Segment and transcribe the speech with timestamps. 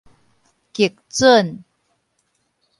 [0.73, 1.63] 極準